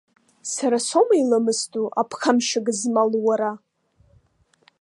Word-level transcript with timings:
Сара 0.53 0.77
соума 0.87 1.15
иламысдоу, 1.21 1.87
аԥхамшьа 2.01 2.61
гызмал 2.65 3.11
уара! 3.25 3.51